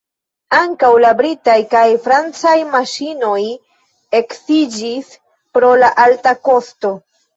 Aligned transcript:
Ankaŭ 0.59 0.87
la 1.03 1.09
britaj 1.17 1.57
kaj 1.73 1.83
la 1.91 1.99
francaj 2.07 2.55
maŝinoj 2.75 3.43
eksiĝis 4.21 5.13
pro 5.59 5.71
la 5.85 5.93
alta 6.07 6.35
kosto. 6.51 6.95